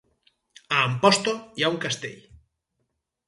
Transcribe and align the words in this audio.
A 0.77 0.79
Amposta 0.85 1.35
hi 1.61 1.65
ha 1.67 1.71
un 1.73 1.77
castell 1.85 2.25